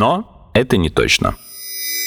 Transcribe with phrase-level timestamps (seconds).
[0.00, 1.36] Но это не точно.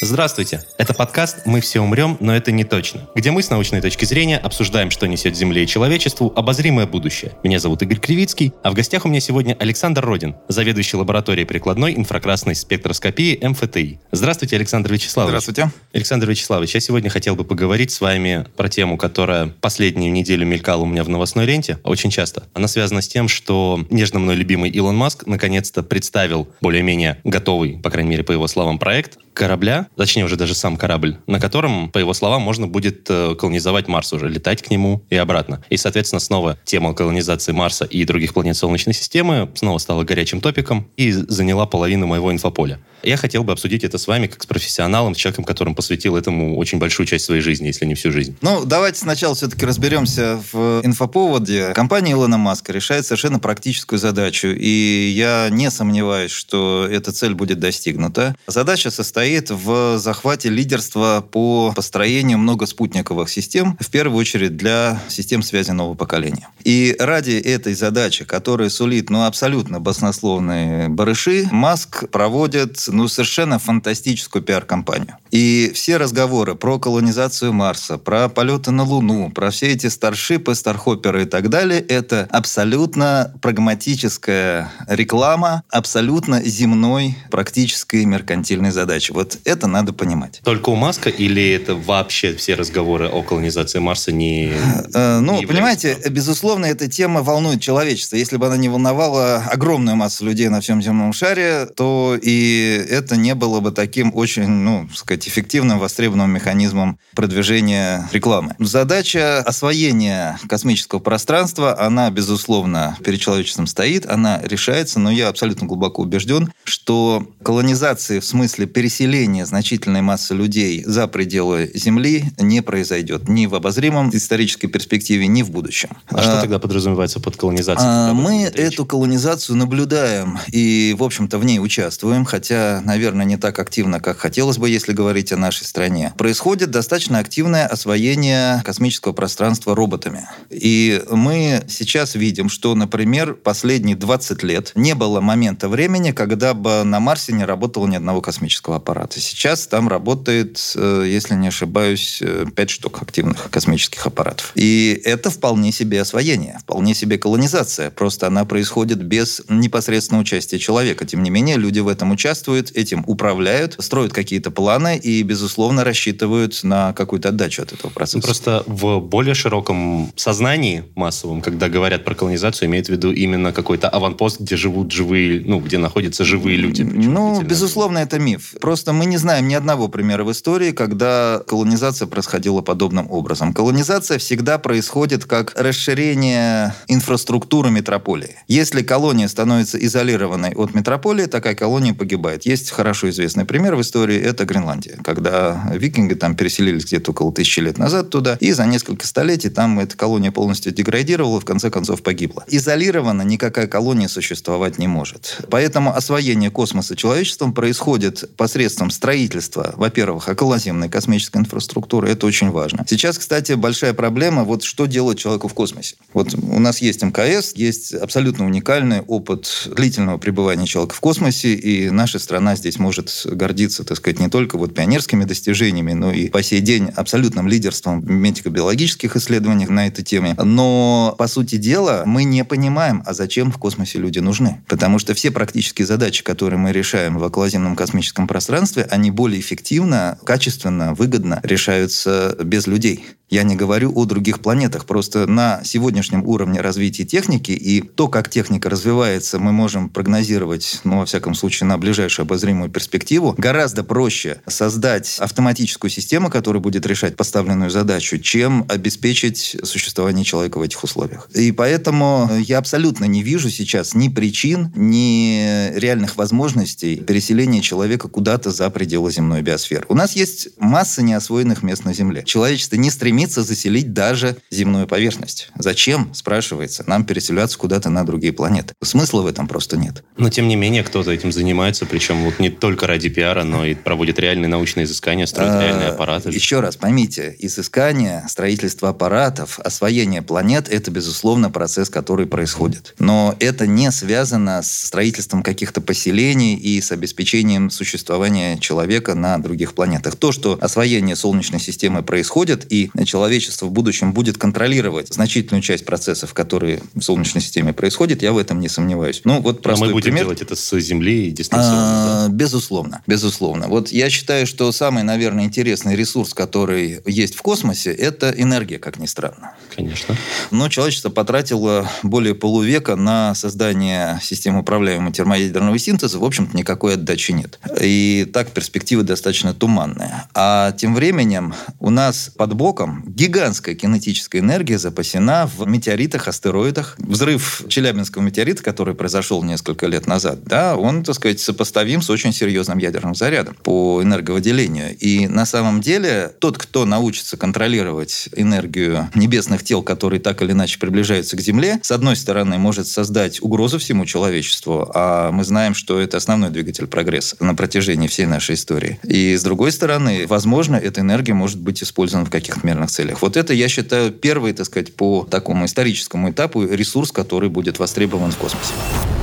[0.03, 0.61] Здравствуйте!
[0.77, 4.37] Это подкаст «Мы все умрем, но это не точно», где мы с научной точки зрения
[4.37, 7.31] обсуждаем, что несет Земле и человечеству обозримое будущее.
[7.41, 11.95] Меня зовут Игорь Кривицкий, а в гостях у меня сегодня Александр Родин, заведующий лабораторией прикладной
[11.95, 14.01] инфракрасной спектроскопии МФТИ.
[14.11, 15.41] Здравствуйте, Александр Вячеславович.
[15.41, 15.71] Здравствуйте.
[15.93, 20.81] Александр Вячеславович, я сегодня хотел бы поговорить с вами про тему, которая последнюю неделю мелькала
[20.81, 22.43] у меня в новостной ленте очень часто.
[22.53, 27.89] Она связана с тем, что нежно мной любимый Илон Маск наконец-то представил более-менее готовый, по
[27.89, 31.97] крайней мере, по его словам, проект корабля, точнее уже даже сам корабль, на котором, по
[31.97, 35.63] его словам, можно будет э, колонизовать Марс уже, летать к нему и обратно.
[35.69, 40.87] И, соответственно, снова тема колонизации Марса и других планет Солнечной системы снова стала горячим топиком
[40.97, 42.79] и заняла половину моего инфополя.
[43.03, 46.57] Я хотел бы обсудить это с вами как с профессионалом, с человеком, которым посвятил этому
[46.57, 48.35] очень большую часть своей жизни, если не всю жизнь.
[48.41, 51.73] Ну, давайте сначала все-таки разберемся в инфоповоде.
[51.73, 57.59] Компания Илона Маска решает совершенно практическую задачу, и я не сомневаюсь, что эта цель будет
[57.59, 58.35] достигнута.
[58.47, 65.71] Задача состоит в захвате лидерства по построению многоспутниковых систем, в первую очередь для систем связи
[65.71, 66.47] нового поколения.
[66.63, 74.41] И ради этой задачи, которая сулит ну, абсолютно баснословные барыши, Маск проводит ну, совершенно фантастическую
[74.41, 75.17] пиар-компанию.
[75.31, 81.23] И все разговоры про колонизацию Марса, про полеты на Луну, про все эти старшипы, стархоперы
[81.23, 89.11] и так далее, это абсолютно прагматическая реклама, абсолютно земной, практической, меркантильной задачи.
[89.11, 90.41] Вот это надо понимать.
[90.43, 94.51] Только у Маска или это вообще все разговоры о колонизации Марса не...
[94.93, 98.15] Э, ну, не понимаете, безусловно, эта тема волнует человечество.
[98.17, 103.15] Если бы она не волновала огромную массу людей на всем земном шаре, то и это
[103.15, 108.55] не было бы таким очень, ну, сказать, эффективным, востребованным механизмом продвижения рекламы.
[108.59, 116.01] Задача освоения космического пространства, она, безусловно, перед человечеством стоит, она решается, но я абсолютно глубоко
[116.01, 123.45] убежден, что колонизации в смысле переселения значительной массы людей за пределы Земли не произойдет ни
[123.45, 125.89] в обозримом исторической перспективе, ни в будущем.
[126.09, 127.89] А, а что тогда подразумевается под колонизацией?
[127.89, 133.59] А, мы эту колонизацию наблюдаем и, в общем-то, в ней участвуем, хотя, наверное, не так
[133.59, 136.13] активно, как хотелось бы, если говорить о нашей стране.
[136.17, 140.27] Происходит достаточно активное освоение космического пространства роботами.
[140.49, 146.83] И мы сейчас видим, что, например, последние 20 лет не было момента времени, когда бы
[146.83, 149.19] на Марсе не работало ни одного космического аппарата.
[149.19, 152.21] Сейчас там работает, э, если не ошибаюсь,
[152.55, 154.51] 5 э, штук активных космических аппаратов.
[154.55, 157.89] И это вполне себе освоение, вполне себе колонизация.
[157.91, 161.05] Просто она происходит без непосредственного участия человека.
[161.05, 166.63] Тем не менее, люди в этом участвуют, этим управляют, строят какие-то планы и, безусловно, рассчитывают
[166.63, 168.17] на какую-то отдачу от этого процесса.
[168.17, 173.51] Ну, просто в более широком сознании массовом, когда говорят про колонизацию, имеют в виду именно
[173.51, 176.83] какой-то аванпост, где живут живые, ну, где находятся живые люди.
[176.83, 178.55] Ну, безусловно, это миф.
[178.59, 183.53] Просто мы не знаем ни одного примера в истории, когда колонизация происходила подобным образом.
[183.53, 188.37] Колонизация всегда происходит как расширение инфраструктуры метрополии.
[188.47, 192.42] Если колония становится изолированной от метрополии, такая колония погибает.
[192.45, 197.59] Есть хорошо известный пример в истории, это Гренландия, когда викинги там переселились где-то около тысячи
[197.59, 202.01] лет назад туда, и за несколько столетий там эта колония полностью деградировала, в конце концов
[202.03, 202.43] погибла.
[202.47, 205.37] Изолированно никакая колония существовать не может.
[205.49, 212.85] Поэтому освоение космоса человечеством происходит посредством строительства, во-первых, околоземной космической инфраструктуры, это очень важно.
[212.87, 215.95] Сейчас, кстати, большая проблема, вот что делать человеку в космосе.
[216.13, 221.89] Вот у нас есть МКС, есть абсолютно уникальный опыт длительного пребывания человека в космосе, и
[221.89, 226.41] наша страна здесь может гордиться, так сказать, не только вот пионерскими достижениями, но и по
[226.41, 230.33] сей день абсолютным лидерством в медико-биологических исследованиях на этой теме.
[230.43, 234.63] Но, по сути дела, мы не понимаем, а зачем в космосе люди нужны.
[234.67, 240.17] Потому что все практические задачи, которые мы решаем в околоземном космическом пространстве, они более эффективно,
[240.25, 243.05] качественно, выгодно решаются без людей.
[243.33, 244.85] Я не говорю о других планетах.
[244.85, 250.99] Просто на сегодняшнем уровне развития техники и то, как техника развивается, мы можем прогнозировать, ну,
[250.99, 251.79] во всяком случае, на
[252.23, 253.35] ближайшую обозримую перспективу.
[253.37, 260.61] Гораздо проще создать автоматическую систему, которая будет решать поставленную задачу, чем обеспечить существование человека в
[260.61, 261.29] этих условиях.
[261.33, 268.51] И поэтому я абсолютно не вижу сейчас ни причин, ни реальных возможностей переселения человека куда-то
[268.51, 269.85] за пределы земной биосферы.
[269.89, 272.23] У нас есть масса неосвоенных мест на Земле.
[272.25, 275.49] Человечество не стремится заселить даже земную поверхность.
[275.57, 278.73] Зачем, спрашивается, нам переселяться куда-то на другие планеты?
[278.81, 280.03] Смысла в этом просто нет.
[280.17, 283.73] Но, тем не менее, кто-то этим занимается, причем вот не только ради пиара, но и
[283.73, 286.29] проводит реальные научные изыскания, строит а, реальные аппараты.
[286.29, 292.95] Еще раз, поймите, изыскание, строительство аппаратов, освоение планет– это, безусловно, процесс, который происходит.
[292.99, 299.73] Но это не связано с строительством каких-то поселений и с обеспечением существования человека на других
[299.73, 300.15] планетах.
[300.15, 306.33] То, что освоение Солнечной системы происходит, и человечество в будущем будет контролировать значительную часть процессов,
[306.33, 309.21] которые в Солнечной системе происходят, я в этом не сомневаюсь.
[309.23, 310.23] Ну, вот простой Но мы будем пример.
[310.25, 312.02] делать это с Земли и дистанционно.
[312.02, 312.29] А, да?
[312.29, 313.67] Безусловно, безусловно.
[313.67, 318.99] Вот я считаю, что самый, наверное, интересный ресурс, который есть в космосе, это энергия, как
[318.99, 319.53] ни странно.
[319.75, 320.15] Конечно.
[320.51, 326.19] Но человечество потратило более полувека на создание системы управляемого термоядерного синтеза.
[326.19, 327.59] В общем-то, никакой отдачи нет.
[327.81, 330.23] И так перспективы достаточно туманные.
[330.33, 336.95] А тем временем у нас под боком гигантская кинетическая энергия запасена в метеоритах, астероидах.
[336.99, 342.33] Взрыв Челябинского метеорита, который произошел несколько лет назад, да, он, так сказать, сопоставим с очень
[342.33, 344.97] серьезным ядерным зарядом по энерговыделению.
[344.97, 350.79] И на самом деле тот, кто научится контролировать энергию небесных тел, которые так или иначе
[350.79, 355.99] приближаются к Земле, с одной стороны, может создать угрозу всему человечеству, а мы знаем, что
[355.99, 358.99] это основной двигатель прогресса на протяжении всей нашей истории.
[359.03, 363.21] И с другой стороны, возможно, эта энергия может быть использована в каких-то мирных целях.
[363.21, 368.31] Вот это, я считаю, первый, так сказать, по такому историческому этапу ресурс, который будет востребован
[368.31, 368.73] в космосе.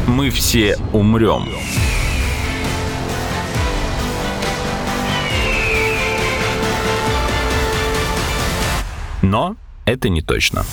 [0.06, 1.48] Мы все умрем.
[9.30, 9.54] Но
[9.84, 10.64] это не точно.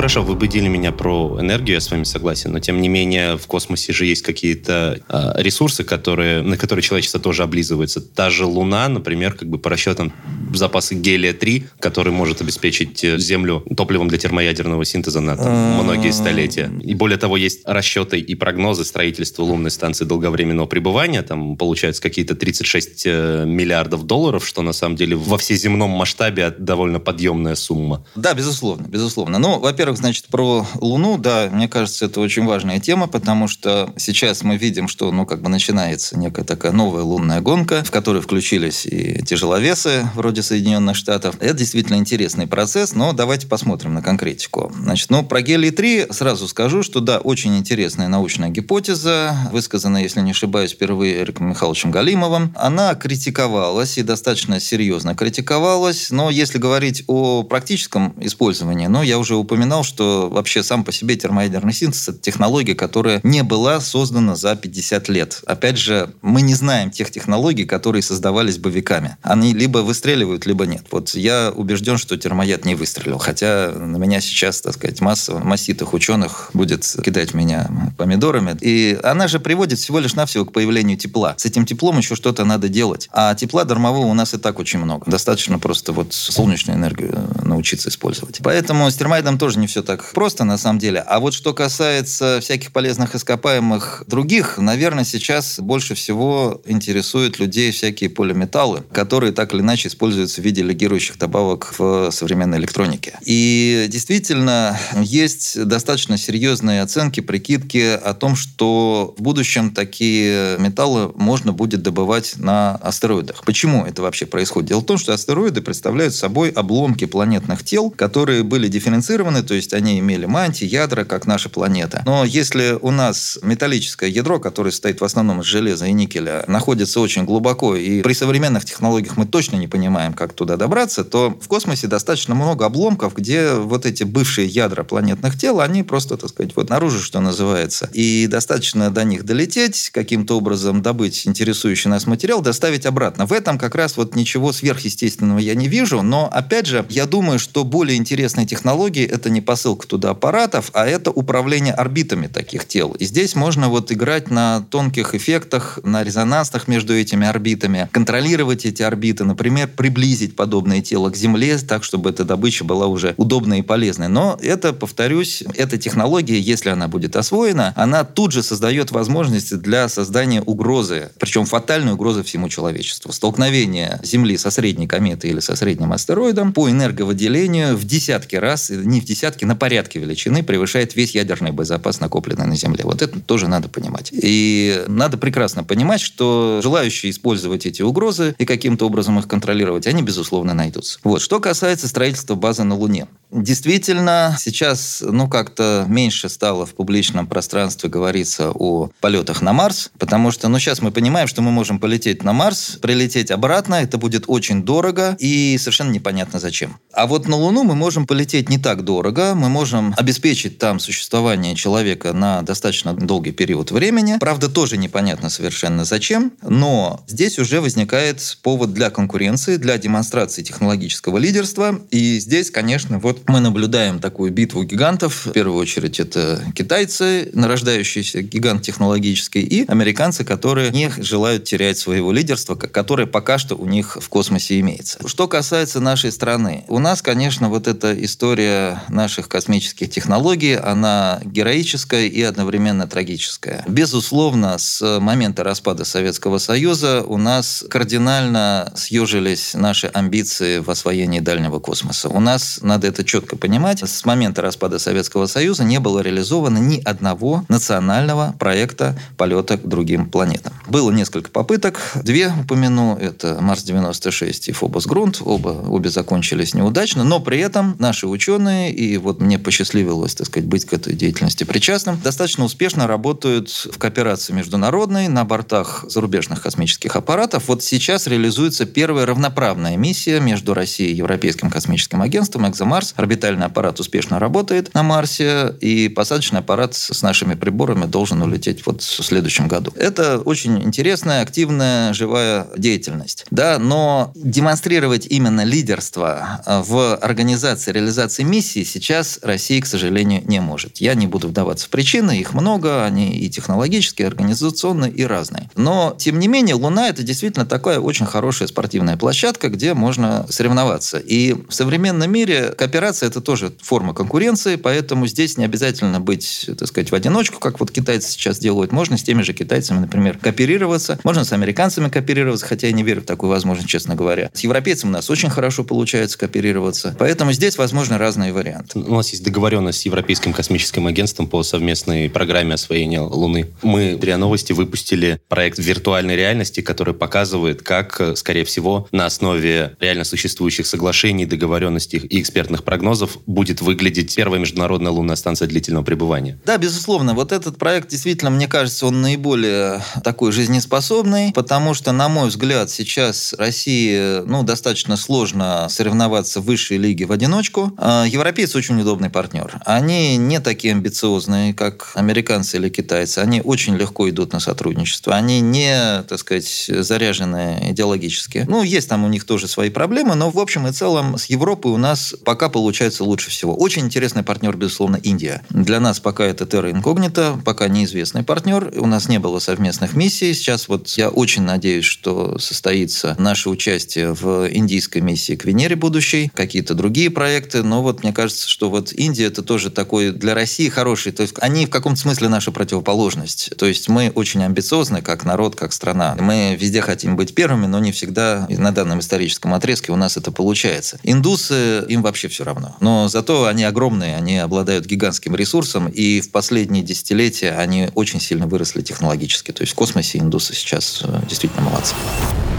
[0.00, 3.46] Хорошо, вы будили меня про энергию, я с вами согласен, но тем не менее в
[3.46, 8.00] космосе же есть какие-то э, ресурсы, которые, на которые человечество тоже облизывается.
[8.00, 10.10] Та же Луна, например, как бы по расчетам
[10.54, 16.72] запасы гелия-3, который может обеспечить э, Землю топливом для термоядерного синтеза на там, многие столетия.
[16.82, 21.20] И более того, есть расчеты и прогнозы строительства лунной станции долговременного пребывания.
[21.20, 27.00] Там получается какие-то 36 э, миллиардов долларов, что на самом деле во всеземном масштабе довольно
[27.00, 28.06] подъемная сумма.
[28.14, 29.38] Да, безусловно, безусловно.
[29.38, 33.92] Ну, во во-первых, значит, про Луну, да, мне кажется, это очень важная тема, потому что
[33.96, 38.22] сейчас мы видим, что, ну, как бы начинается некая такая новая лунная гонка, в которой
[38.22, 41.36] включились и тяжеловесы вроде Соединенных Штатов.
[41.40, 44.72] Это действительно интересный процесс, но давайте посмотрим на конкретику.
[44.80, 50.30] Значит, ну, про гелий-3 сразу скажу, что, да, очень интересная научная гипотеза, высказанная, если не
[50.30, 52.54] ошибаюсь, впервые Эриком Михайловичем Галимовым.
[52.56, 59.34] Она критиковалась и достаточно серьезно критиковалась, но если говорить о практическом использовании, ну, я уже
[59.34, 64.36] упомянул упоминал, что вообще сам по себе термоядерный синтез– это технология, которая не была создана
[64.36, 65.42] за 50 лет.
[65.46, 69.16] Опять же, мы не знаем тех технологий, которые создавались бы веками.
[69.22, 70.84] Они либо выстреливают, либо нет.
[70.90, 73.18] Вот я убежден, что термояд не выстрелил.
[73.18, 78.56] Хотя на меня сейчас, так сказать, масса масситых ученых будет кидать меня помидорами.
[78.60, 81.34] И она же приводит всего лишь навсего к появлению тепла.
[81.36, 83.08] С этим теплом еще что-то надо делать.
[83.12, 85.10] А тепла дармового у нас и так очень много.
[85.10, 88.40] Достаточно просто вот солнечную энергию научиться использовать.
[88.42, 91.00] Поэтому с термоядом тоже не все так просто на самом деле.
[91.00, 98.10] А вот что касается всяких полезных ископаемых других, наверное, сейчас больше всего интересуют людей всякие
[98.10, 103.18] полиметаллы, которые так или иначе используются в виде легирующих добавок в современной электронике.
[103.24, 111.52] И действительно, есть достаточно серьезные оценки, прикидки о том, что в будущем такие металлы можно
[111.52, 113.44] будет добывать на астероидах.
[113.44, 114.70] Почему это вообще происходит?
[114.70, 119.59] Дело в том, что астероиды представляют собой обломки планетных тел, которые были дифференцированы, то есть
[119.72, 122.02] они имели мантии, ядра, как наша планета.
[122.06, 127.00] Но если у нас металлическое ядро, которое состоит в основном из железа и никеля, находится
[127.00, 131.48] очень глубоко, и при современных технологиях мы точно не понимаем, как туда добраться, то в
[131.48, 136.52] космосе достаточно много обломков, где вот эти бывшие ядра планетных тел, они просто, так сказать,
[136.56, 137.88] вот наружу, что называется.
[137.92, 143.26] И достаточно до них долететь, каким-то образом добыть интересующий нас материал, доставить обратно.
[143.26, 147.38] В этом как раз вот ничего сверхъестественного я не вижу, но, опять же, я думаю,
[147.38, 152.92] что более интересные технологии– это не посылка туда аппаратов, а это управление орбитами таких тел.
[152.92, 158.84] И здесь можно вот играть на тонких эффектах, на резонансах между этими орбитами, контролировать эти
[158.84, 163.62] орбиты, например, приблизить подобное тело к Земле так, чтобы эта добыча была уже удобной и
[163.62, 164.06] полезной.
[164.06, 169.88] Но это, повторюсь, эта технология, если она будет освоена, она тут же создает возможности для
[169.88, 173.12] создания угрозы, причем фатальной угрозы всему человечеству.
[173.12, 179.00] Столкновение Земли со средней кометой или со средним астероидом по энерговыделению в десятки раз, не
[179.00, 182.84] в десятки, на порядке величины превышает весь ядерный боезапас, накопленный на Земле.
[182.84, 184.10] Вот это тоже надо понимать.
[184.12, 190.02] И надо прекрасно понимать, что желающие использовать эти угрозы и каким-то образом их контролировать, они,
[190.02, 190.98] безусловно, найдутся.
[191.04, 191.20] Вот.
[191.20, 193.06] Что касается строительства базы на Луне.
[193.30, 200.32] Действительно, сейчас, ну, как-то меньше стало в публичном пространстве говориться о полетах на Марс, потому
[200.32, 204.24] что, ну, сейчас мы понимаем, что мы можем полететь на Марс, прилететь обратно, это будет
[204.26, 206.78] очень дорого и совершенно непонятно зачем.
[206.92, 211.54] А вот на Луну мы можем полететь не так дорого, мы можем обеспечить там существование
[211.54, 214.16] человека на достаточно долгий период времени.
[214.18, 221.18] Правда, тоже непонятно совершенно зачем, но здесь уже возникает повод для конкуренции, для демонстрации технологического
[221.18, 221.80] лидерства.
[221.90, 225.26] И здесь, конечно, вот мы наблюдаем такую битву гигантов.
[225.26, 232.12] В первую очередь это китайцы, нарождающийся гигант технологический, и американцы, которые не желают терять своего
[232.12, 234.98] лидерства, которое пока что у них в космосе имеется.
[235.06, 242.06] Что касается нашей страны, у нас, конечно, вот эта история наших космических технологий, она героическая
[242.06, 243.64] и одновременно трагическая.
[243.66, 251.58] Безусловно, с момента распада Советского Союза у нас кардинально съежились наши амбиции в освоении дальнего
[251.58, 252.08] космоса.
[252.08, 256.80] У нас, надо это четко понимать, с момента распада Советского Союза не было реализовано ни
[256.80, 260.52] одного национального проекта полета к другим планетам.
[260.68, 267.40] Было несколько попыток, две упомяну, это Марс-96 и Фобос-Грунт, оба, обе закончились неудачно, но при
[267.40, 272.44] этом наши ученые, и вот мне посчастливилось, так сказать, быть к этой деятельности причастным, достаточно
[272.44, 277.48] успешно работают в кооперации международной на бортах зарубежных космических аппаратов.
[277.48, 283.80] Вот сейчас реализуется первая равноправная миссия между Россией и Европейским космическим агентством «Экзомарс», Орбитальный аппарат
[283.80, 289.48] успешно работает на Марсе, и посадочный аппарат с нашими приборами должен улететь вот в следующем
[289.48, 289.72] году.
[289.74, 293.24] Это очень интересная, активная, живая деятельность.
[293.30, 300.40] Да, но демонстрировать именно лидерство э, в организации, реализации миссии сейчас Россия, к сожалению, не
[300.40, 300.76] может.
[300.76, 305.48] Я не буду вдаваться в причины, их много, они и технологические, и организационные, и разные.
[305.56, 310.98] Но, тем не менее, Луна– это действительно такая очень хорошая спортивная площадка, где можно соревноваться.
[310.98, 316.50] И в современном мире кооперация Кооперация– это тоже форма конкуренции, поэтому здесь не обязательно быть,
[316.58, 318.72] так сказать, в одиночку, как вот китайцы сейчас делают.
[318.72, 320.98] Можно с теми же китайцами, например, кооперироваться.
[321.04, 324.28] Можно с американцами кооперироваться, хотя я не верю в такую возможность, честно говоря.
[324.34, 326.96] С европейцами у нас очень хорошо получается кооперироваться.
[326.98, 328.80] Поэтому здесь возможны разные варианты.
[328.80, 333.50] У нас есть договоренность с Европейским космическим агентством по совместной программе освоения Луны.
[333.62, 340.02] Мы РИА Новости выпустили проект виртуальной реальности, который показывает, как, скорее всего, на основе реально
[340.02, 346.38] существующих соглашений, договоренностей и экспертных программ прогнозов будет выглядеть первая международная лунная станция длительного пребывания?
[346.46, 347.12] Да, безусловно.
[347.12, 352.70] Вот этот проект действительно, мне кажется, он наиболее такой жизнеспособный, потому что, на мой взгляд,
[352.70, 357.70] сейчас России ну, достаточно сложно соревноваться в высшей лиге в одиночку.
[357.76, 359.60] А европейцы очень удобный партнер.
[359.66, 363.18] Они не такие амбициозные, как американцы или китайцы.
[363.18, 365.14] Они очень легко идут на сотрудничество.
[365.14, 368.46] Они не, так сказать, заряжены идеологически.
[368.48, 371.72] Ну, есть там у них тоже свои проблемы, но в общем и целом с Европой
[371.72, 373.56] у нас пока получается получается лучше всего.
[373.56, 375.42] Очень интересный партнер, безусловно, Индия.
[375.50, 378.72] Для нас пока это Terra Incognita, пока неизвестный партнер.
[378.76, 380.32] У нас не было совместных миссий.
[380.34, 386.30] Сейчас вот я очень надеюсь, что состоится наше участие в индийской миссии к Венере будущей,
[386.32, 387.64] какие-то другие проекты.
[387.64, 391.10] Но вот мне кажется, что вот Индия это тоже такой для России хороший.
[391.10, 393.50] То есть они в каком-то смысле наша противоположность.
[393.56, 396.16] То есть мы очень амбициозны как народ, как страна.
[396.20, 400.30] Мы везде хотим быть первыми, но не всегда на данном историческом отрезке у нас это
[400.30, 401.00] получается.
[401.02, 402.76] Индусы, им вообще все равно равно.
[402.80, 408.46] Но зато они огромные, они обладают гигантским ресурсом, и в последние десятилетия они очень сильно
[408.46, 409.52] выросли технологически.
[409.52, 411.94] То есть в космосе индусы сейчас э, действительно молодцы.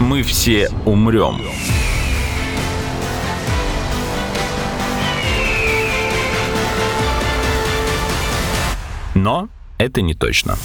[0.00, 1.42] Мы все умрем.
[9.14, 10.56] Но это не точно.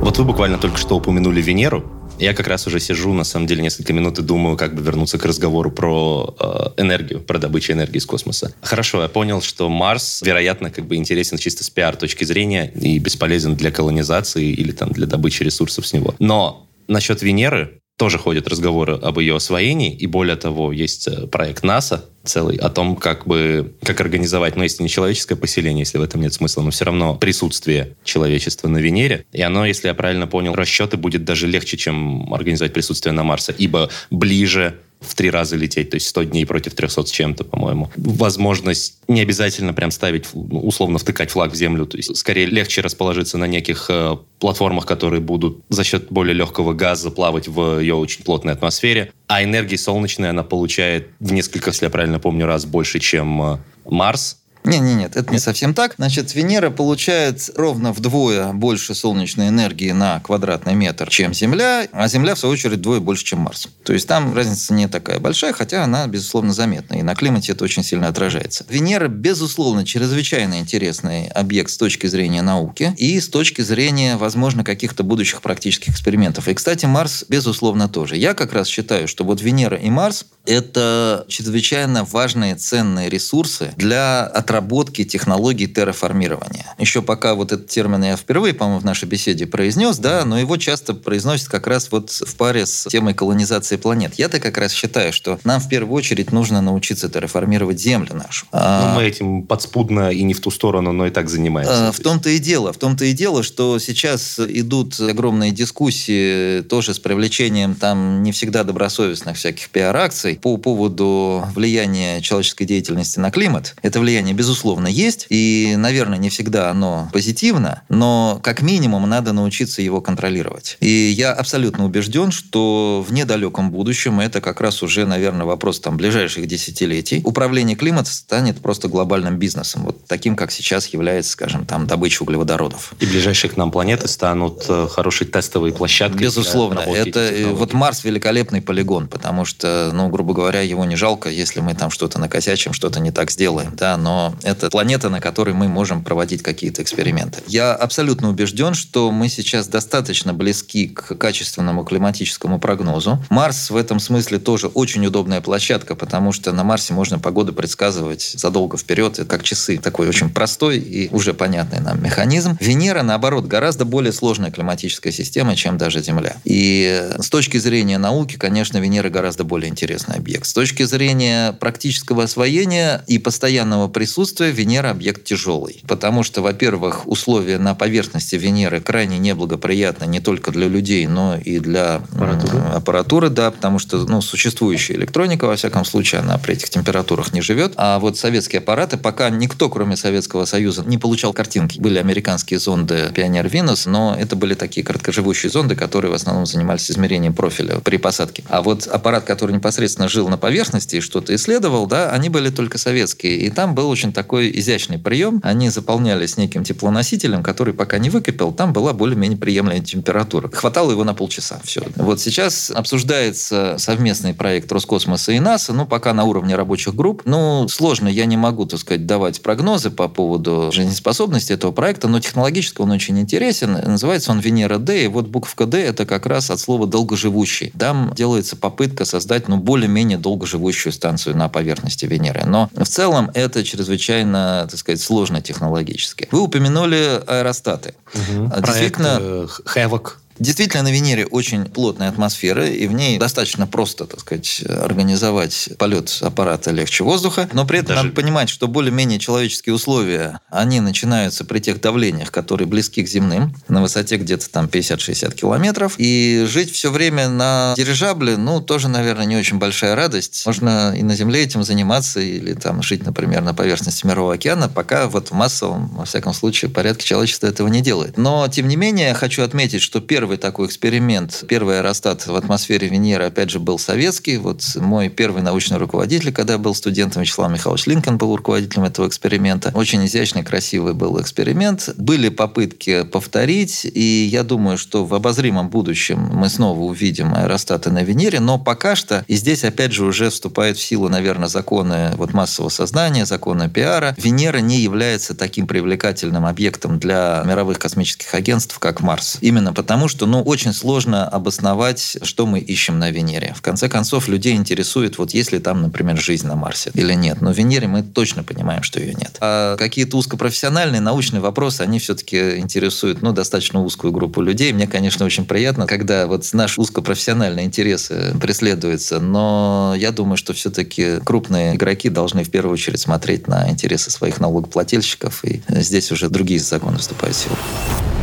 [0.00, 1.95] Вот вы буквально только что упомянули Венеру.
[2.18, 5.18] Я как раз уже сижу, на самом деле, несколько минут и думаю, как бы вернуться
[5.18, 8.54] к разговору про э, энергию, про добычу энергии из космоса.
[8.62, 12.98] Хорошо, я понял, что Марс, вероятно, как бы интересен чисто с пиар точки зрения и
[12.98, 16.14] бесполезен для колонизации или там для добычи ресурсов с него.
[16.18, 21.64] Но насчет Венеры тоже ходят разговоры об ее освоении, и более того, есть э, проект
[21.64, 26.02] НАСА целый о том, как бы, как организовать, ну, если не человеческое поселение, если в
[26.02, 29.24] этом нет смысла, но все равно присутствие человечества на Венере.
[29.32, 33.54] И оно, если я правильно понял, расчеты будет даже легче, чем организовать присутствие на Марсе,
[33.56, 37.90] ибо ближе в три раза лететь, то есть 100 дней против 300 с чем-то, по-моему.
[37.96, 42.80] Возможность не обязательно прям ставить, ну, условно втыкать флаг в землю, то есть скорее легче
[42.80, 47.94] расположиться на неких э, платформах, которые будут за счет более легкого газа плавать в ее
[47.94, 49.12] очень плотной атмосфере.
[49.26, 53.58] А энергии солнечной она получает в несколько, если я правильно помню, раз больше, чем э,
[53.84, 54.38] Марс.
[54.66, 55.94] Нет, нет, нет, это не совсем так.
[55.96, 62.34] Значит, Венера получает ровно вдвое больше солнечной энергии на квадратный метр, чем Земля, а Земля,
[62.34, 63.68] в свою очередь, вдвое больше, чем Марс.
[63.84, 66.96] То есть там разница не такая большая, хотя она, безусловно, заметна.
[66.96, 68.64] И на климате это очень сильно отражается.
[68.68, 75.04] Венера, безусловно, чрезвычайно интересный объект с точки зрения науки и с точки зрения, возможно, каких-то
[75.04, 76.48] будущих практических экспериментов.
[76.48, 78.16] И, кстати, Марс, безусловно, тоже.
[78.16, 84.24] Я как раз считаю, что вот Венера и Марс– это чрезвычайно важные, ценные ресурсы для
[84.24, 86.74] отражения разработки технологий терраформирования.
[86.78, 90.56] Еще пока вот этот термин я впервые, по-моему, в нашей беседе произнес, да, но его
[90.56, 94.14] часто произносят как раз вот в паре с темой колонизации планет.
[94.14, 98.46] Я-то как раз считаю, что нам в первую очередь нужно научиться терраформировать Землю нашу.
[98.52, 101.88] Ну, а, мы этим подспудно и не в ту сторону, но и так занимаемся.
[101.88, 102.72] А, в том-то и дело.
[102.72, 108.64] В том-то и дело, что сейчас идут огромные дискуссии тоже с привлечением там не всегда
[108.64, 113.74] добросовестных всяких пиар-акций по поводу влияния человеческой деятельности на климат.
[113.82, 119.32] Это влияние, безусловно, безусловно, есть, и, наверное, не всегда оно позитивно, но как минимум надо
[119.32, 120.76] научиться его контролировать.
[120.78, 125.96] И я абсолютно убежден, что в недалеком будущем это как раз уже, наверное, вопрос там
[125.96, 127.22] ближайших десятилетий.
[127.24, 132.94] Управление климатом станет просто глобальным бизнесом, вот таким, как сейчас является, скажем, там добыча углеводородов.
[133.00, 136.22] И ближайшие к нам планеты станут э, хорошей тестовой площадкой.
[136.22, 136.80] Безусловно.
[136.80, 141.58] Это э, вот Марс великолепный полигон, потому что, ну, грубо говоря, его не жалко, если
[141.58, 145.68] мы там что-то накосячим, что-то не так сделаем, да, но это планета, на которой мы
[145.68, 147.42] можем проводить какие-то эксперименты.
[147.46, 153.22] Я абсолютно убежден, что мы сейчас достаточно близки к качественному климатическому прогнозу.
[153.30, 158.34] Марс в этом смысле тоже очень удобная площадка, потому что на Марсе можно погоду предсказывать
[158.36, 159.78] задолго вперед, как часы.
[159.78, 162.56] Такой очень простой и уже понятный нам механизм.
[162.60, 166.36] Венера, наоборот, гораздо более сложная климатическая система, чем даже Земля.
[166.44, 170.46] И с точки зрения науки, конечно, Венера гораздо более интересный объект.
[170.46, 175.82] С точки зрения практического освоения и постоянного присутствия присутствия Венера объект тяжелый.
[175.86, 181.58] Потому что, во-первых, условия на поверхности Венеры крайне неблагоприятны не только для людей, но и
[181.58, 186.70] для аппаратуры, аппаратуры да, потому что ну, существующая электроника, во всяком случае, она при этих
[186.70, 187.74] температурах не живет.
[187.76, 191.78] А вот советские аппараты, пока никто, кроме Советского Союза, не получал картинки.
[191.78, 196.90] Были американские зонды Пионер Винус, но это были такие короткоживущие зонды, которые в основном занимались
[196.90, 198.44] измерением профиля при посадке.
[198.48, 202.78] А вот аппарат, который непосредственно жил на поверхности и что-то исследовал, да, они были только
[202.78, 203.36] советские.
[203.40, 205.40] И там был очень такой изящный прием.
[205.42, 210.48] Они заполнялись неким теплоносителем, который пока не выкипел, там была более-менее приемлемая температура.
[210.52, 211.60] Хватало его на полчаса.
[211.64, 211.82] Все.
[211.96, 217.22] Вот сейчас обсуждается совместный проект Роскосмоса и НАСА, ну, пока на уровне рабочих групп.
[217.24, 222.20] Ну, сложно, я не могу, так сказать, давать прогнозы по поводу жизнеспособности этого проекта, но
[222.20, 223.72] технологически он очень интересен.
[223.72, 227.72] Называется он Венера Д, и вот буковка Д это как раз от слова долгоживущий.
[227.78, 232.42] Там делается попытка создать, ну, более-менее долгоживущую станцию на поверхности Венеры.
[232.46, 236.28] Но в целом это чрезвычайно чрезвычайно, так сказать, сложно технологически.
[236.30, 237.94] Вы упомянули аэростаты.
[238.14, 238.52] Угу.
[238.60, 239.18] Действительно...
[239.18, 240.12] Проект, Havoc.
[240.38, 246.18] Действительно, на Венере очень плотная атмосфера, и в ней достаточно просто, так сказать, организовать полет
[246.20, 247.48] аппарата легче воздуха.
[247.52, 248.02] Но при этом Даже...
[248.04, 253.54] надо понимать, что более-менее человеческие условия, они начинаются при тех давлениях, которые близки к земным,
[253.68, 255.94] на высоте где-то там 50-60 километров.
[255.98, 260.44] И жить все время на дирижабле, ну, тоже, наверное, не очень большая радость.
[260.46, 265.06] Можно и на Земле этим заниматься, или там жить, например, на поверхности Мирового океана, пока
[265.08, 268.18] вот в массовом, во всяком случае, порядке человечества этого не делает.
[268.18, 272.88] Но, тем не менее, хочу отметить, что первый первый такой эксперимент, первый аэростат в атмосфере
[272.88, 274.38] Венеры, опять же, был советский.
[274.38, 279.06] Вот мой первый научный руководитель, когда я был студентом, Вячеслав Михайлович Линкон был руководителем этого
[279.06, 279.70] эксперимента.
[279.72, 281.90] Очень изящный, красивый был эксперимент.
[281.96, 288.02] Были попытки повторить, и я думаю, что в обозримом будущем мы снова увидим аэростаты на
[288.02, 292.32] Венере, но пока что, и здесь опять же уже вступает в силу, наверное, законы вот
[292.32, 299.02] массового сознания, законы пиара, Венера не является таким привлекательным объектом для мировых космических агентств, как
[299.02, 299.38] Марс.
[299.40, 303.52] Именно потому, что что ну, очень сложно обосновать, что мы ищем на Венере.
[303.54, 307.42] В конце концов, людей интересует, вот есть ли там, например, жизнь на Марсе или нет.
[307.42, 309.36] Но в Венере мы точно понимаем, что ее нет.
[309.40, 314.72] А какие-то узкопрофессиональные научные вопросы, они все-таки интересуют ну, достаточно узкую группу людей.
[314.72, 321.20] Мне, конечно, очень приятно, когда вот наш узкопрофессиональный интерес преследуется, но я думаю, что все-таки
[321.26, 326.60] крупные игроки должны в первую очередь смотреть на интересы своих налогоплательщиков, и здесь уже другие
[326.60, 327.56] законы вступают в силу.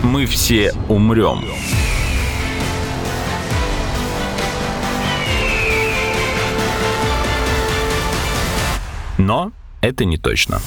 [0.02, 1.46] Мы все умрем.
[9.26, 10.60] Но это не точно.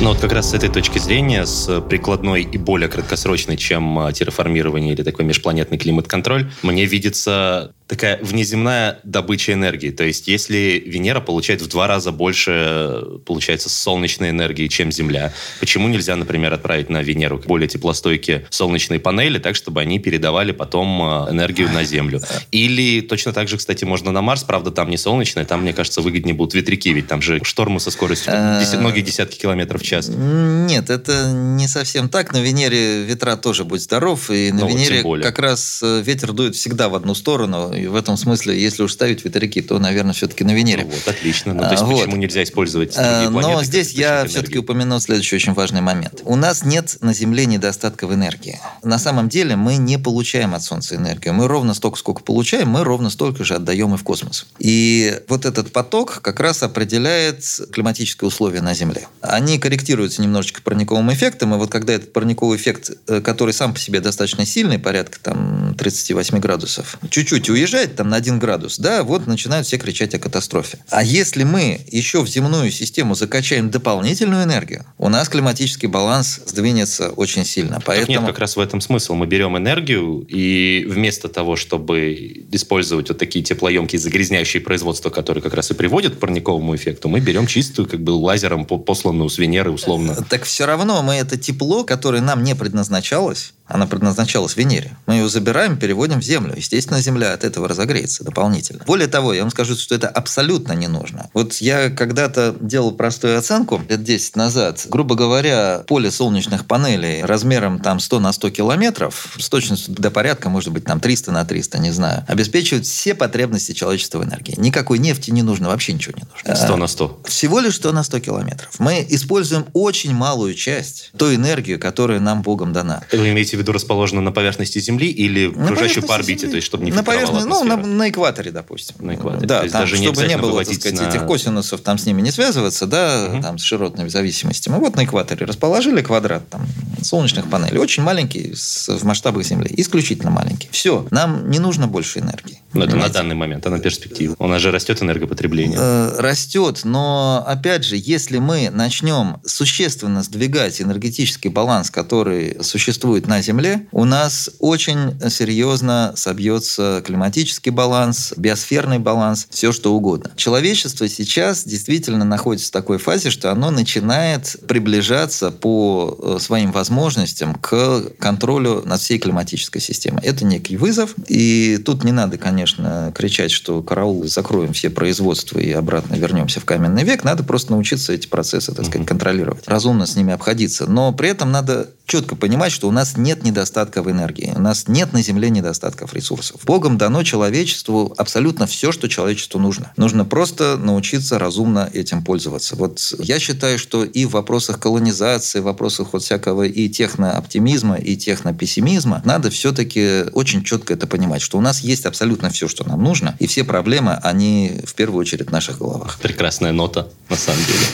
[0.00, 4.12] Но вот как раз с этой точки зрения, с прикладной и более краткосрочной, чем а,
[4.12, 9.90] терраформирование или такой межпланетный климат-контроль, мне видится такая внеземная добыча энергии.
[9.90, 15.88] То есть, если Венера получает в два раза больше, получается, солнечной энергии, чем Земля, почему
[15.88, 21.28] нельзя, например, отправить на Венеру более теплостойкие солнечные панели, так, чтобы они передавали потом а,
[21.30, 22.20] энергию на Землю?
[22.50, 26.00] Или точно так же, кстати, можно на Марс, правда, там не солнечная, там, мне кажется,
[26.00, 30.08] выгоднее будут ветряки, ведь там же штормы со скоростью э, многие десятки километров в час.
[30.08, 32.32] Нет, это не совсем так.
[32.32, 36.32] На Венере ветра тоже будь здоров, и на ну, Венере вот как раз э, ветер
[36.32, 40.12] дует всегда в одну сторону, и в этом смысле, если уж ставить ветряки, то, наверное,
[40.12, 40.84] все-таки на Венере.
[40.84, 41.54] Ну, вот, отлично.
[41.54, 43.52] Ну, то есть, а, почему нельзя использовать другие а, планеты?
[43.52, 46.22] Но здесь я все-таки упомяну следующий очень важный момент.
[46.24, 48.60] У нас нет на Земле недостатка в энергии.
[48.82, 51.34] На самом деле мы не получаем от Солнца энергию.
[51.34, 54.46] Мы ровно столько, сколько получаем, мы ровно столько же отдаем и в космос.
[54.58, 59.08] И вот этот поток как раз определяет климатические условия на Земле.
[59.20, 63.78] Они корректируются немножечко парниковым эффектом, и вот когда этот парниковый эффект, э, который сам по
[63.78, 69.26] себе достаточно сильный, порядка там 38 градусов, чуть-чуть уезжает там на 1 градус, да, вот
[69.26, 70.78] начинают все кричать о катастрофе.
[70.90, 77.08] А если мы еще в земную систему закачаем дополнительную энергию, у нас климатический баланс сдвинется
[77.08, 77.80] очень сильно.
[77.82, 78.06] Поэтому...
[78.12, 79.14] Так нет, как раз в этом смысл.
[79.14, 85.54] Мы берем энергию, и вместо того, чтобы использовать вот такие теплоемкие загрязняющие производства, которые как
[85.54, 89.61] раз и приводят к парниковому эффекту, мы берем чистую, как бы лазером посланную с Венеры,
[89.70, 90.16] условно.
[90.28, 94.96] Так все равно мы это тепло, которое нам не предназначалось, она предназначалась Венере.
[95.06, 96.52] Мы ее забираем, переводим в Землю.
[96.54, 98.84] Естественно, Земля от этого разогреется дополнительно.
[98.86, 101.30] Более того, я вам скажу, что это абсолютно не нужно.
[101.32, 104.86] Вот я когда-то делал простую оценку лет 10 назад.
[104.90, 110.50] Грубо говоря, поле солнечных панелей размером там 100 на 100 километров, с точностью до порядка,
[110.50, 114.54] может быть, там 300 на 300, не знаю, обеспечивает все потребности человечества в энергии.
[114.58, 116.54] Никакой нефти не нужно, вообще ничего не нужно.
[116.54, 117.22] 100 на 100.
[117.24, 118.74] Всего лишь 100 на 100 километров.
[118.78, 123.02] Мы используем очень малую часть той энергии, которая нам Богом дана.
[123.10, 126.84] Вы имеете в виду расположена на поверхности Земли или окружающей по орбите, то есть чтобы
[126.84, 128.96] не на поверхности, ну, на, на экваторе, допустим.
[128.98, 129.46] На экваторе.
[129.46, 131.08] Да, там, даже чтобы не, было, так сказать, на...
[131.08, 133.42] этих косинусов, там с ними не связываться, да, угу.
[133.42, 134.76] там с широтными зависимостями.
[134.78, 136.66] Вот на экваторе расположили квадрат там
[137.02, 140.68] солнечных панелей, очень маленький с, в масштабах Земли, исключительно маленький.
[140.70, 142.60] Все, нам не нужно больше энергии.
[142.72, 144.34] Но это на данный момент, а на перспективу.
[144.38, 145.78] У нас же растет энергопотребление.
[145.80, 153.42] Э, растет, но опять же, если мы начнем существенно сдвигать энергетический баланс, который существует на
[153.42, 153.51] Земле,
[153.92, 160.30] у нас очень серьезно собьется климатический баланс, биосферный баланс, все что угодно.
[160.36, 167.54] Человечество сейчас действительно находится в такой фазе, что оно начинает приближаться по э, своим возможностям
[167.54, 170.22] к контролю над всей климатической системой.
[170.22, 175.70] Это некий вызов, и тут не надо, конечно, кричать, что караул, закроем все производства и
[175.72, 177.24] обратно вернемся в каменный век.
[177.24, 180.86] Надо просто научиться эти процессы, так сказать, контролировать, разумно с ними обходиться.
[180.86, 184.88] Но при этом надо четко понимать, что у нас нет недостатка в энергии, у нас
[184.88, 186.60] нет на Земле недостатков ресурсов.
[186.64, 189.92] Богом дано человечеству абсолютно все, что человечеству нужно.
[189.96, 192.76] Нужно просто научиться разумно этим пользоваться.
[192.76, 198.16] Вот я считаю, что и в вопросах колонизации, в вопросах вот всякого и технооптимизма, и
[198.16, 203.02] технопессимизма надо все-таки очень четко это понимать, что у нас есть абсолютно все, что нам
[203.02, 206.18] нужно, и все проблемы, они в первую очередь в наших головах.
[206.20, 207.86] Прекрасная нота, на самом деле.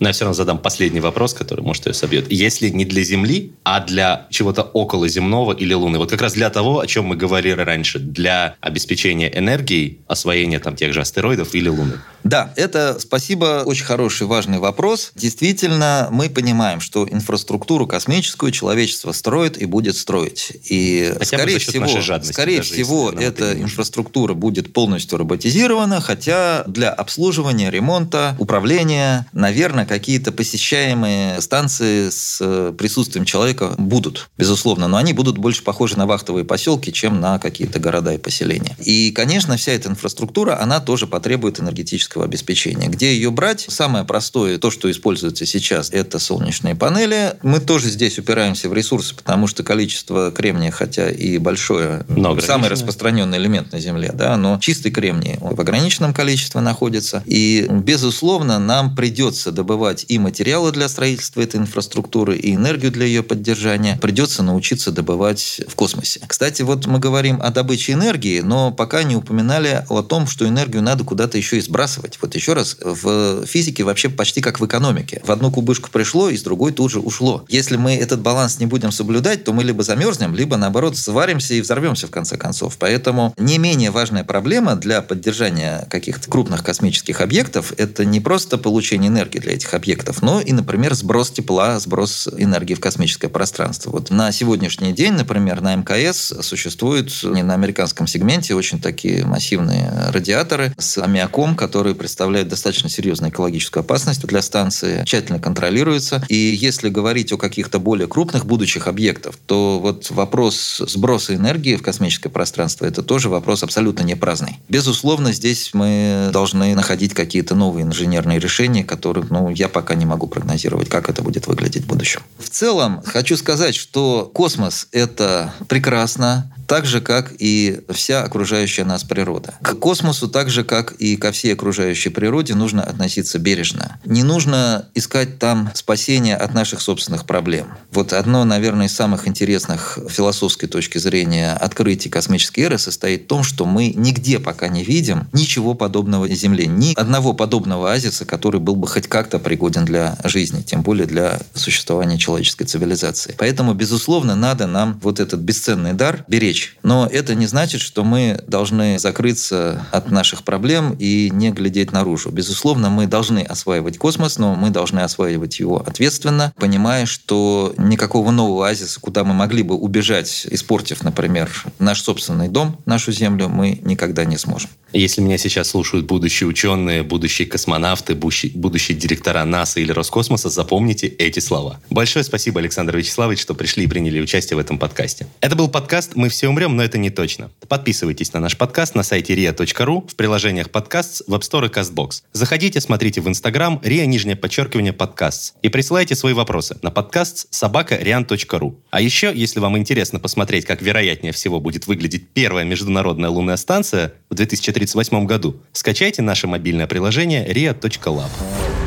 [0.00, 2.30] Но я все равно задам последний вопрос, который, может, ее собьет.
[2.30, 6.50] Если не для Земли, а для чего-то около земного или Луны, вот как раз для
[6.50, 11.68] того, о чем мы говорили раньше, для обеспечения энергией, освоения там тех же астероидов или
[11.68, 11.94] Луны.
[12.24, 15.12] Да, это спасибо, очень хороший, важный вопрос.
[15.16, 20.52] Действительно, мы понимаем, что инфраструктуру космическую человечество строит и будет строить.
[20.70, 28.36] И, хотя скорее всего, скорее всего, эта инфраструктура будет полностью роботизирована, хотя для обслуживания, ремонта,
[28.38, 35.62] управления, наверное, какие-то посещаемые станции с э, присутствием человека будут, безусловно, но они будут больше
[35.62, 38.76] похожи на вахтовые поселки, чем на какие-то города и поселения.
[38.84, 42.88] И, конечно, вся эта инфраструктура, она тоже потребует энергетического обеспечения.
[42.88, 43.66] Где ее брать?
[43.68, 47.34] Самое простое, то, что используется сейчас, это солнечные панели.
[47.42, 52.70] Мы тоже здесь упираемся в ресурсы, потому что количество кремния, хотя и большое, Но самый
[52.70, 57.22] распространенный элемент на Земле, да, но чистый кремний в ограниченном количестве находится.
[57.26, 63.22] И, безусловно, нам придется добывать и материалы для строительства этой инфраструктуры, и энергию для ее
[63.22, 63.98] поддержания.
[64.02, 66.20] Придется научиться добывать в космосе.
[66.26, 70.82] Кстати, вот мы говорим о добыче энергии, но пока не упоминали о том, что энергию
[70.82, 72.18] надо куда-то еще и сбрасывать.
[72.20, 75.22] Вот еще раз, в физике вообще почти как в экономике.
[75.24, 77.46] В одну кубышку пришло, из другой тут же ушло.
[77.48, 81.62] Если мы этот баланс не будем соблюдать, то мы либо замерзнем, либо наоборот сваримся и
[81.62, 82.76] взорвемся в конце концов.
[82.78, 89.08] Поэтому не менее важная проблема для поддержания каких-то крупных космических объектов– это не просто получение
[89.08, 93.90] энергии для этих объектов, но и, например, сброс тепла, сброс энергии в космическое пространство.
[93.90, 99.92] Вот на сегодняшний день, например, на МКС существуют не на американском сегменте очень такие массивные
[100.08, 106.24] радиаторы с аммиаком, которые представляют достаточно серьезную экологическую опасность для станции, тщательно контролируются.
[106.28, 111.82] И если говорить о каких-то более крупных будущих объектах, то вот вопрос сброса энергии в
[111.82, 114.58] космическое пространство– это тоже вопрос абсолютно не праздный.
[114.68, 120.26] Безусловно, здесь мы должны находить какие-то новые инженерные решения, которых ну, я пока не могу
[120.26, 122.22] прогнозировать, как это будет выглядеть в будущем.
[122.38, 129.04] В целом, хочу сказать, что космос– это прекрасно, так же, как и вся окружающая нас
[129.04, 129.54] природа.
[129.62, 133.98] К космосу, так же, как и ко всей окружающей природе, нужно относиться бережно.
[134.04, 137.66] Не нужно искать там спасения от наших собственных проблем.
[137.92, 143.42] Вот одно, наверное, из самых интересных философской точки зрения открытий космической эры состоит в том,
[143.42, 146.66] что мы нигде пока не видим ничего подобного Земле.
[146.66, 151.40] Ни одного подобного оазиса, который был бы хоть как-то пригоден для жизни, тем более для
[151.54, 153.34] существования человеческой цивилизации.
[153.38, 156.76] Поэтому, безусловно, надо нам вот этот бесценный дар беречь речь.
[156.82, 162.30] Но это не значит, что мы должны закрыться от наших проблем и не глядеть наружу.
[162.30, 168.66] Безусловно, мы должны осваивать космос, но мы должны осваивать его ответственно, понимая, что никакого нового
[168.66, 174.24] оазиса, куда мы могли бы убежать, испортив, например, наш собственный дом, нашу Землю, мы никогда
[174.24, 174.70] не сможем.
[174.92, 181.40] Если меня сейчас слушают будущие ученые, будущие космонавты, будущие, директора НАСА или Роскосмоса, запомните эти
[181.40, 181.80] слова.
[181.88, 185.26] Большое спасибо, Александр Вячеславович, что пришли и приняли участие в этом подкасте.
[185.40, 187.50] Это был подкаст «Мы все умрем, но это не точно».
[187.68, 192.22] Подписывайтесь на наш подкаст на сайте ria.ru, в приложениях подкаст, в App Store и CastBox.
[192.32, 195.54] Заходите, смотрите в Инстаграм ria, нижнее подчеркивание, подкаст.
[195.62, 198.76] И присылайте свои вопросы на подкаст собака rian.ru.
[198.90, 204.14] А еще, если вам интересно посмотреть, как вероятнее всего будет выглядеть первая международная лунная станция
[204.28, 205.60] в 2030 1938 году.
[205.72, 208.81] Скачайте наше мобильное приложение ria.lab.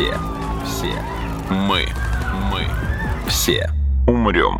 [0.00, 0.14] все,
[0.64, 1.02] все.
[1.50, 1.86] Мы,
[2.50, 2.66] мы,
[3.28, 3.70] все
[4.06, 4.58] умрем.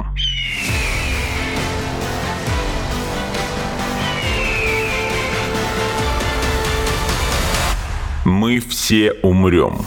[8.25, 9.79] Мы все умрем.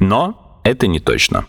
[0.00, 1.46] Но это не точно.